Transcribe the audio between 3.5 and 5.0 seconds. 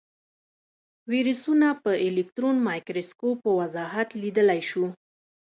وضاحت لیدلی شو.